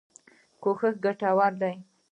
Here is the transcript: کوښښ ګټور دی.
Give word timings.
کوښښ 0.61 0.95
ګټور 1.05 1.53
دی. 1.61 1.75